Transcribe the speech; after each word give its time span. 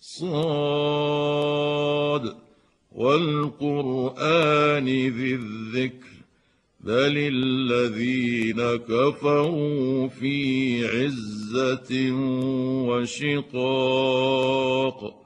صاد. 0.00 2.36
والقرآن 2.92 4.86
ذي 4.86 5.34
الذكر. 5.34 6.06
بل 6.80 7.14
الذين 7.16 8.76
كفروا 8.76 10.08
في 10.08 10.86
عزة 10.86 12.12
وشقاق. 12.88 15.25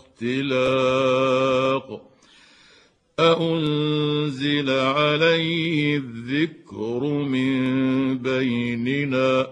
اختلاق. 0.23 2.11
أأنزل 3.19 4.69
عليه 4.69 5.97
الذكر 5.97 7.03
من 7.03 8.17
بيننا 8.17 9.47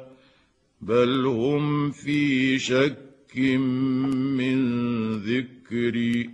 بل 0.81 1.25
هم 1.25 1.91
في 1.91 2.59
شك 2.59 3.37
من 3.37 4.59
ذكري 5.17 6.29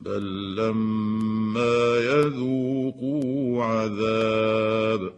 بل 0.00 0.56
لما 0.56 1.96
يذوقوا 1.98 3.64
عذاب. 3.64 5.17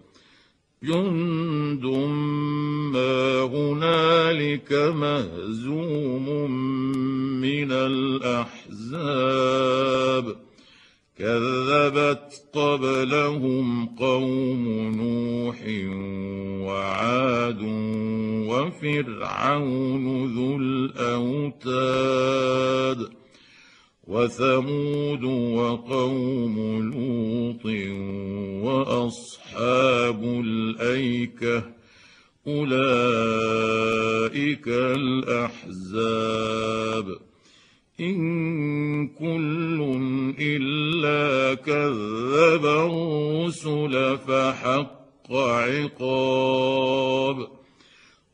جند 0.83 1.85
ما 2.93 3.41
هنالك 3.41 4.73
مهزوم 4.73 6.51
من 7.41 7.71
الأحزاب. 7.71 8.75
كذبت 11.19 12.43
قبلهم 12.53 13.85
قوم 13.85 14.67
نوح 14.95 15.57
وعاد 16.67 17.61
وفرعون 18.49 20.05
ذو 20.35 20.57
الأوتاد. 20.57 21.61
وثمود 24.07 25.23
وقوم 25.23 26.55
لوط 26.91 27.65
وأصحاب 28.65 30.23
الأيكة 30.23 31.63
أولئك 32.47 33.57
الأحزاب 35.47 36.37
إن 37.99 39.07
كل 39.07 39.99
إلا 40.39 41.53
كذب 41.53 42.65
الرسل 42.65 44.17
فحق 44.17 45.31
عقاب 45.31 46.67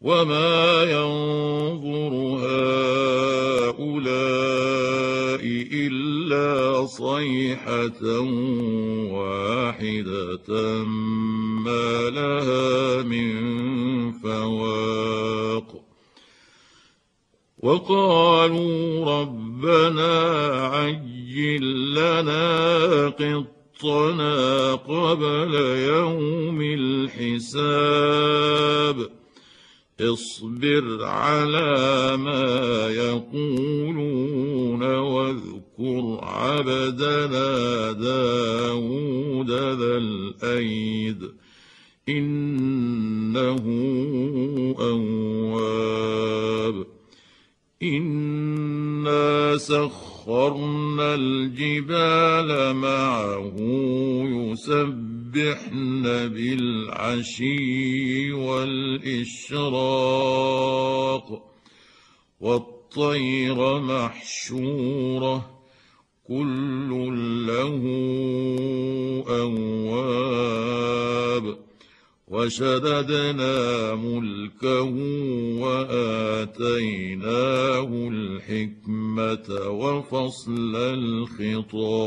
وما 0.02 0.84
ينظر 0.84 2.14
هؤلاء 3.66 4.87
إلا 5.74 6.86
صيحة 6.86 8.20
واحدة 9.12 10.50
ما 11.66 12.10
لها 12.10 13.02
من 13.02 13.32
فواق. 14.12 15.84
وقالوا 17.60 19.06
ربنا 19.22 20.14
عجل 20.68 21.92
لنا 21.92 23.10
قطنا 23.10 24.76
قبل 24.76 25.54
يوم 25.96 26.62
الحساب. 26.62 27.98
اصبر 30.02 31.06
على 31.06 32.18
ما 32.18 32.90
يقولون 32.90 34.84
واذكر 34.84 36.20
عبدنا 36.24 37.92
داود 37.92 39.52
ذا 39.52 39.98
الأيد 39.98 41.32
إنه 42.10 43.64
أواب. 44.80 46.86
إنا 47.84 49.58
سخرنا 49.58 51.16
الجبال 51.16 52.76
معه 52.76 53.56
يسبحن 55.38 56.04
بالعشي 56.34 57.52
والإشراق 58.32 59.68
والطير 62.42 63.80
محشورة 63.80 65.50
كل 66.28 66.90
له 67.48 67.84
أواب. 69.30 70.78
وشددنا 72.28 73.96
ملكه 73.96 74.96
وآتيناه 75.62 76.50
الحكمة 78.12 79.50
وفصل 79.70 80.76
الخطاب. 80.76 81.98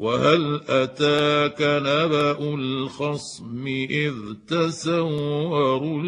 وهل 0.00 0.60
أتاك 0.68 1.60
نبأ 1.60 2.54
الخصم 2.54 3.66
إذ 3.90 4.14
تسوروا 4.48 6.02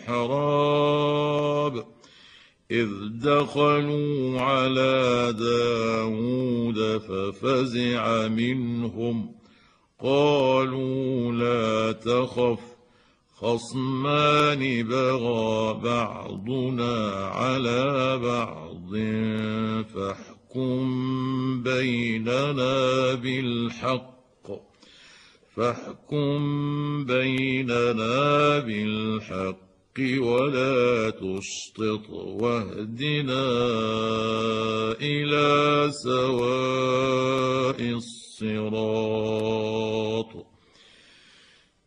المحراب 0.00 0.84
إذ 2.70 2.88
دخلوا 3.12 4.40
على 4.40 5.34
داود 5.38 6.98
ففزع 6.98 8.28
منهم 8.28 9.34
قالوا 10.02 11.32
لا 11.32 11.92
تخف 11.92 12.60
خصمان 13.36 14.82
بغى 14.82 15.80
بعضنا 15.82 17.10
على 17.16 18.18
بعض 18.18 18.94
فاحكم 20.50 21.62
بيننا 21.62 23.14
بالحق 23.14 24.46
فاحكم 25.56 26.38
بيننا 27.04 28.58
بالحق 28.58 29.60
ولا 30.18 31.10
تشطط 31.10 32.10
واهدنا 32.10 33.44
إلى 35.00 35.90
سواء 35.92 37.80
الصراط 38.40 39.20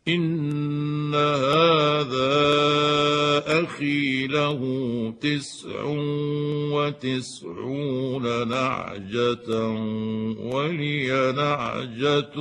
ان 0.08 1.14
هذا 1.14 1.83
له 4.34 4.60
تسع 5.20 5.82
وتسعون 6.74 8.48
نعجة 8.48 9.48
ولي 10.52 11.32
نعجة 11.36 12.38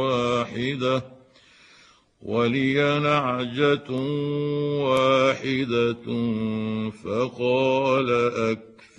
واحدة 0.00 1.02
ولي 2.22 3.00
نعجة 3.00 3.90
واحدة 4.84 6.04
فقال 7.04 8.08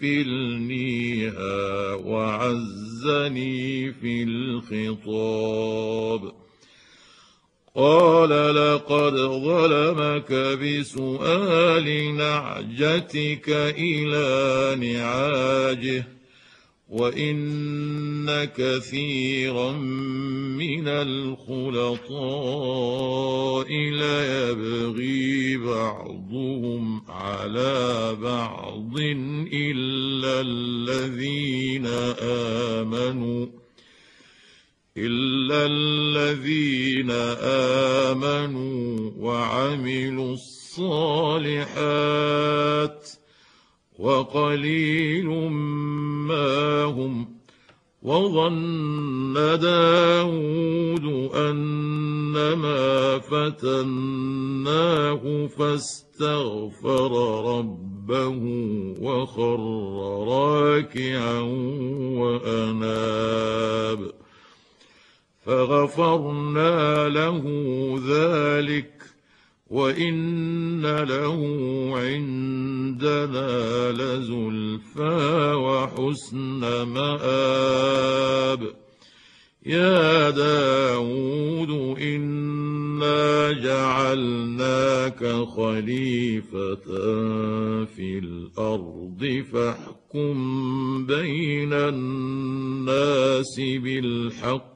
أكفلنيها 0.01 1.93
وعزني 1.93 3.93
في 3.93 4.23
الخطاب 4.23 6.21
قال 7.75 8.29
لقد 8.29 9.13
ظلمك 9.15 10.31
بسؤال 10.59 12.15
نعجتك 12.17 13.49
إلى 13.77 14.75
نعاجه 14.75 16.07
وإن 16.89 18.45
كثيرا 18.45 19.71
من 19.71 20.87
الخلطاء 20.87 22.07
ليبغي 23.71 25.57
بعضهم 25.57 27.01
على 27.09 28.15
بعض 28.21 28.97
إلا 29.53 30.41
الذين 30.41 31.85
آمنوا 32.21 33.60
إلا 34.97 35.65
الذين 35.65 37.11
آمنوا 38.11 39.11
وعملوا 39.17 40.33
الصالحات 40.33 41.61
وقليل 43.99 45.27
ما 46.27 46.83
هم 46.83 47.41
وظن 48.01 49.33
داود 49.61 51.05
أنما 51.35 53.19
فتناه 53.19 54.67
فاستغفر 55.47 57.11
ربه 57.57 58.39
وخر 59.01 59.59
راكعا 60.27 61.39
وأناب 62.19 64.10
فغفرنا 65.45 67.09
له 67.09 67.43
ذلك 68.07 68.91
وإن 69.69 70.81
له 70.85 71.39
عندنا 71.95 73.91
لزلفى 73.91 75.53
وحسن 75.53 76.81
مآب. 76.81 78.73
يا 79.65 80.29
داود 80.29 81.97
إنا 82.01 83.51
جعلناك 83.51 85.25
خليفة 85.57 86.75
في 87.85 88.19
الأرض 88.19 89.43
فاحكم 89.53 90.35
بين 91.05 91.73
الناس 91.73 93.59
بالحق 93.59 94.70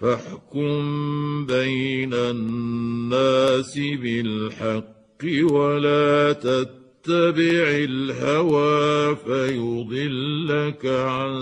فاحكم. 0.00 1.46
بين 1.46 2.14
الناس 2.14 3.78
بالحق 3.78 5.52
ولا 5.52 6.32
تتبع 6.32 7.68
الهوى 7.68 9.16
فيضلك 9.16 10.86
عن 10.86 11.34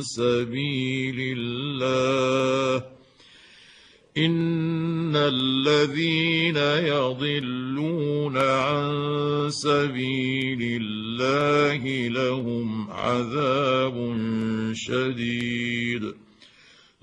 سبيل 0.00 1.38
الله. 1.38 2.84
إن 4.18 5.16
الذين 5.16 6.56
يضلون 6.86 8.36
عن 8.36 8.90
سبيل 9.50 10.82
الله 10.82 12.08
لهم 12.08 12.90
عذاب 12.90 14.16
شديد. 14.74 16.14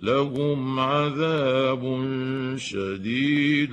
لهم 0.04 0.80
عذاب 0.80 1.84
شديد 2.58 3.72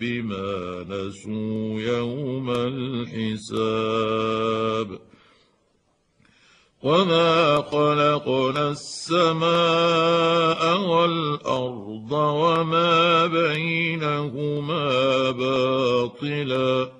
بما 0.00 0.84
نسوا 0.88 1.80
يوم 1.80 2.50
الحساب. 2.50 3.68
وما 6.82 7.56
خلقنا 7.56 8.70
السماء 8.70 10.80
والارض 10.80 12.12
وما 12.12 13.26
بينهما 13.26 15.30
باطلا. 15.30 16.92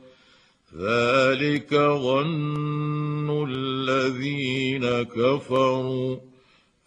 ذلك 0.78 1.74
ظن 1.74 3.46
الذين 3.50 5.02
كفروا. 5.02 6.31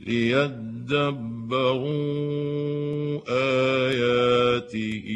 ليدبروا 0.00 0.80
آياته 3.28 5.06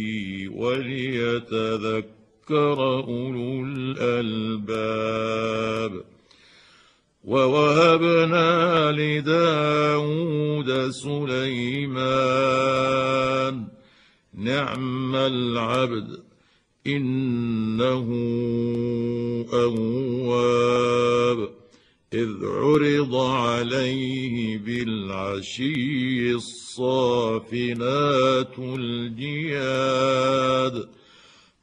وليتذكروا 0.55 2.15
ذكر 2.45 2.79
أولو 2.83 3.65
الألباب. 3.65 4.54
ووهبنا 7.25 8.93
لداود 8.93 10.91
سليمان 10.91 12.35
نعم 14.35 15.17
العبد 15.17 16.23
إنه 16.87 18.07
أواب 19.53 21.49
إذ 22.15 22.31
عرض 22.45 23.15
عليه 23.17 24.59
بالعشي 24.59 26.31
الصافنات 26.35 27.79
الجياد 28.79 29.95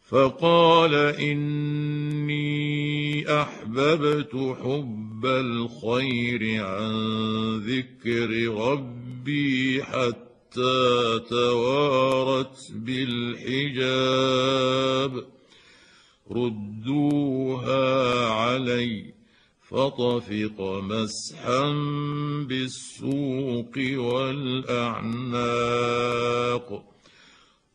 فقال 0.10 0.96
إني 1.16 2.52
أحببت 3.42 4.56
حب 4.64 5.01
الخير 5.26 6.66
عن 6.66 6.94
ذكر 7.58 8.30
ربي 8.48 9.84
حتى 9.84 11.20
توارت 11.30 12.72
بالحجاب 12.76 14.12
ردوها 16.32 18.26
علي 18.30 19.14
فطفق 19.70 20.62
مسحا 20.84 21.72
بالسوق 22.48 23.78
والاعناق 23.78 25.42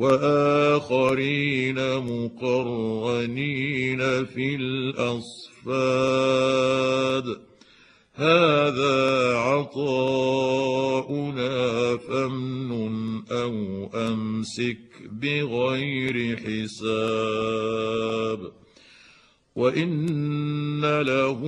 وآخرين 0.00 1.96
مقرنين 1.96 4.00
في 4.24 4.56
الأصفاد. 4.56 5.24
هذا 8.14 9.36
عطاؤنا 9.36 9.86
فامنن 11.96 13.22
أو 13.32 13.88
أمسك 13.94 14.78
بغير 15.12 16.36
حساب. 16.36 18.40
وإن 19.56 21.00
له 21.00 21.39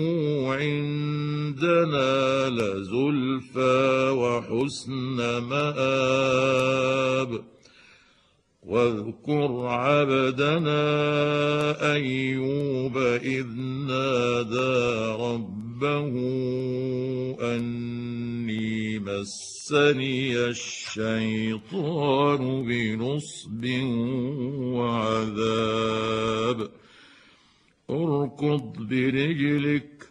أني 17.41 18.99
مسني 18.99 20.37
الشيطان 20.37 22.43
بنصب 22.65 23.65
وعذاب. 24.77 26.71
اركض 27.91 28.73
برجلك 28.79 30.09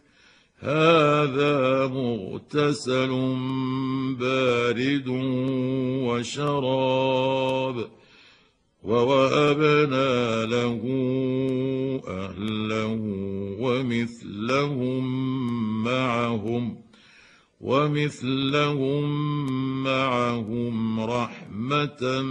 هذا 0.60 1.88
مغتسل 1.88 3.10
بارد 4.20 5.08
وشراب. 6.08 7.78
ووهبنا 8.84 10.46
له 10.46 10.82
أهله 12.08 13.00
ومثلهم 13.60 15.04
معهم 15.84 16.78
ومثلهم 17.62 19.04
معهم 19.84 21.00
رحمة 21.00 22.22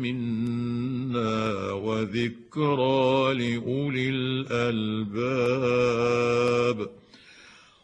منا 0.00 1.72
وذكرى 1.72 3.34
لأولي 3.34 4.08
الألباب. 4.08 5.70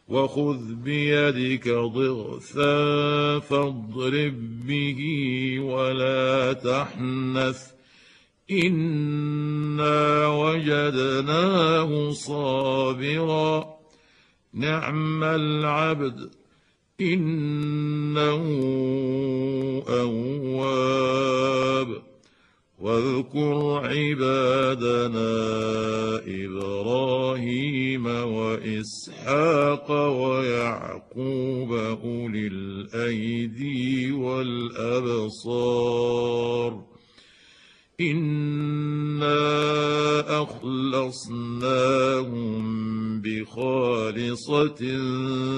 وخذ 0.09 0.75
بيدك 0.75 1.69
ضغثا 1.69 3.39
فاضرب 3.39 4.67
به 4.67 5.01
ولا 5.61 6.53
تحنث 6.53 7.76
انا 8.51 10.27
وجدناه 10.29 12.13
صابرا 12.13 13.77
نعم 14.55 15.25
العبد 15.25 16.31
انه 17.01 18.43
اواب 19.89 22.03
واذكر 22.79 23.81
عبادنا 23.85 25.37
إبراهيم 26.27 28.07
واسحاق 28.07 29.91
ويعقوب 29.91 31.73
اولي 31.73 32.47
الايدي 32.47 34.13
والابصار 34.13 35.27
انا 38.01 39.37
اخلصناهم 40.43 42.57
بخالصه 43.21 44.77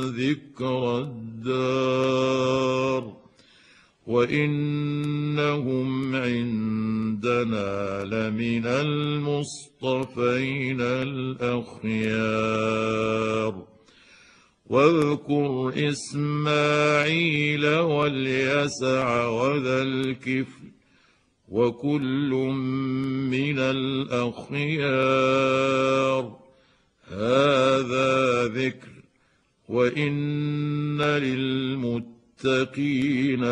ذكر 0.04 0.98
الدار 0.98 3.12
وانهم 4.06 6.16
عندنا 6.16 8.04
لمن 8.04 8.66
المصطفين 8.66 10.80
الاخيار 10.80 12.48
واذكر 14.66 15.72
اسماعيل 15.76 17.66
واليسع 17.66 19.26
وذا 19.26 19.82
الكفل 19.82 20.67
وكل 21.50 22.30
من 23.30 23.58
الأخيار. 23.58 24.88
هذا 27.08 28.44
ذكر 28.44 28.88
وإن 29.68 31.02
للمتقين 31.02 32.00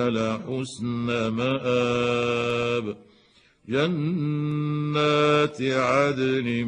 لحسن 0.08 1.28
مآب. 1.28 2.96
جنات 3.68 5.62
عدن 5.62 6.64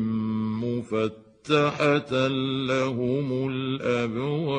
مفتحة 0.63 2.27
لهم 2.67 3.49
الأبواب. 3.53 4.59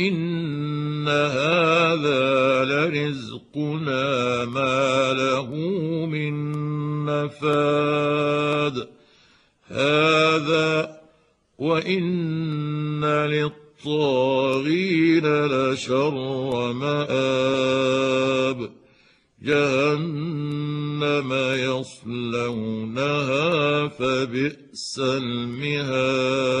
إن 0.00 1.08
هذا 1.08 2.64
لرزقنا 2.64 4.44
ما 4.44 5.12
له 5.12 5.54
من 6.06 6.34
نفاد 7.04 8.88
هذا 9.66 11.00
وإن 11.58 13.04
للطاغين 13.04 15.26
لشر 15.46 16.72
مآب 16.72 18.70
جهنم 19.42 21.32
يصلونها 21.80 23.38
فبئس 23.88 24.98
المهاد 24.98 26.60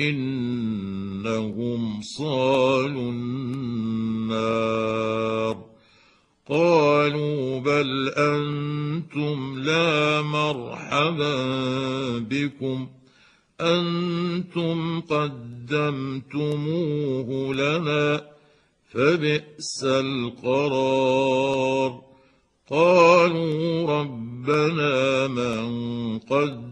إنهم 0.00 1.82
صالوا 2.02 3.10
النار. 3.10 4.52
قالوا 6.48 7.60
بل 7.60 8.08
أنتم 8.08 9.58
لا 9.58 10.22
مرحبا 10.22 11.36
بكم. 12.18 12.88
أنتم 13.60 15.00
قدمتموه 15.00 16.34
لنا 17.54 18.24
فبئس 18.90 19.84
القرار. 19.84 21.32
قالوا 22.70 24.00
ربنا 24.00 25.26
من 25.26 26.18
قدم 26.18 26.71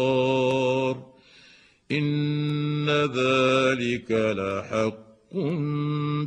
إن 1.93 2.91
ذلك 2.91 4.11
لحق 4.11 5.11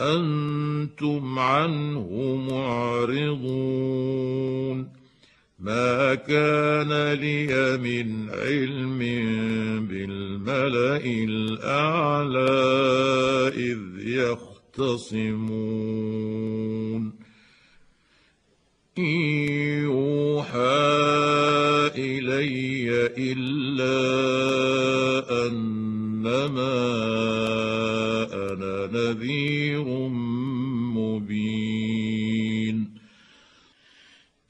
أنتم 0.00 1.38
عنه 1.38 2.36
معرضون. 2.50 3.80
ما 5.58 6.14
كان 6.14 7.12
لي 7.12 7.76
من 7.76 8.30
علم 8.30 8.98
بالملأ 9.88 11.00
الأعلى 11.04 12.48
إذ 13.56 13.78
يختصمون. 14.08 15.50
يوحى 18.98 20.60
إلي 21.96 22.90
إلا 23.18 23.96
أنما 25.46 26.80
نذير 28.86 29.84
مبين. 30.96 32.90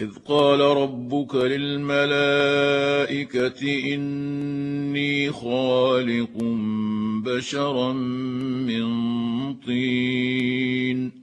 إذ 0.00 0.10
قال 0.26 0.60
ربك 0.60 1.34
للملائكة 1.34 2.34
إني 3.94 5.32
خالق 5.32 6.30
بشرا 7.24 7.92
من 7.92 8.84
طين. 9.54 11.20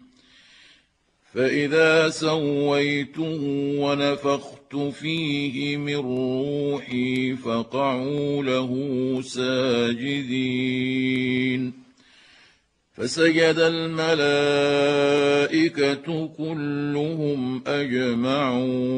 فإذا 1.34 2.10
سويته 2.10 3.40
ونفخت 3.80 4.76
فيه 4.76 5.78
من 5.78 5.96
روحي 5.96 7.36
فقعوا 7.36 8.44
له 8.44 8.72
ساجدين. 9.22 10.28
فسجد 12.98 13.60
الملائكة 13.60 14.28
كلهم 16.38 17.64
أجمعون 17.68 18.98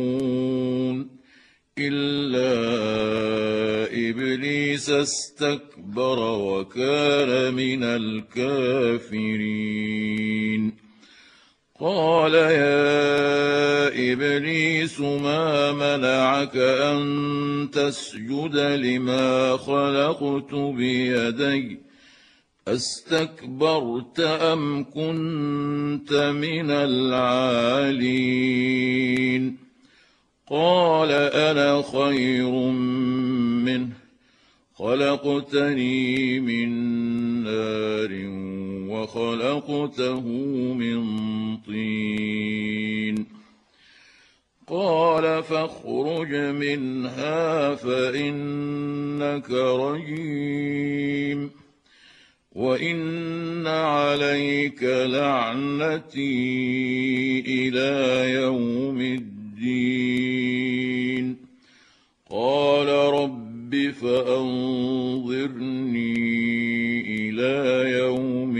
إلا 1.77 2.53
إبليس 4.09 4.89
استكبر 4.89 6.19
وكان 6.19 7.53
من 7.53 7.83
الكافرين. 7.83 9.29
قال 11.79 12.33
يا 12.33 13.87
إبليس 14.13 14.99
ما 14.99 15.71
منعك 15.71 16.55
أن 16.55 17.69
تسجد 17.73 18.55
لما 18.55 19.57
خلقت 19.57 20.53
بيدي؟ 20.53 21.88
أستكبرت 22.73 24.19
أم 24.19 24.83
كنت 24.83 26.13
من 26.13 26.71
العالين؟ 26.71 28.09
قال 30.49 31.11
أنا 31.11 31.81
خير 31.81 32.51
منه 33.65 33.89
خلقتني 34.75 36.39
من 36.39 36.69
نار 37.43 38.09
وخلقته 38.89 40.21
من 40.73 41.07
طين. 41.57 43.25
قال 44.67 45.43
فاخرج 45.43 46.35
منها 46.35 47.75
فإنك 47.75 49.51
رجيم. 49.51 51.51
وان 52.59 53.67
عليك 53.67 54.83
لعنتي 54.83 56.29
إلى 57.47 58.31
يوم 58.33 59.01
الدين 59.01 60.45
قال 62.29 62.87
رب 62.87 63.91
فانظرني 64.01 65.39
إلى 67.19 67.91
يوم 67.97 68.57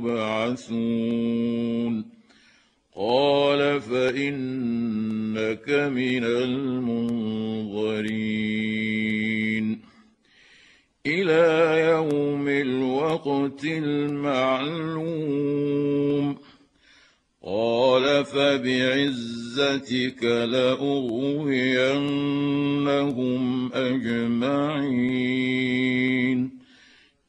يبعثون 0.00 1.12
قال 2.96 3.80
فانك 3.80 5.68
من 5.70 6.24
المنظرين 6.24 7.52
إلى 11.06 11.80
يوم 11.90 12.48
الوقت 12.48 13.64
المعلوم. 13.64 15.02
قال 17.46 18.24
فبعزتك 18.24 20.24
لأغوينهم 20.24 21.32
أجمعين. 23.72 24.92